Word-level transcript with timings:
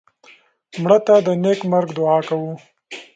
مړه 0.81 0.97
ته 1.07 1.15
د 1.25 1.27
نیک 1.43 1.59
مرګ 1.71 1.89
دعا 1.97 2.17
کوو 2.27 2.51